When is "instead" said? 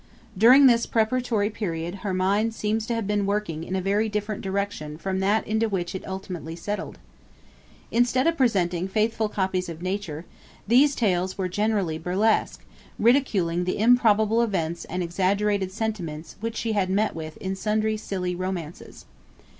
7.91-8.25